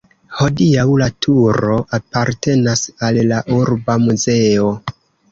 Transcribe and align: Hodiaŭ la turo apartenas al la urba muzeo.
Hodiaŭ 0.35 0.85
la 1.01 1.07
turo 1.25 1.75
apartenas 1.97 2.81
al 3.09 3.19
la 3.33 3.41
urba 3.57 3.99
muzeo. 4.07 4.73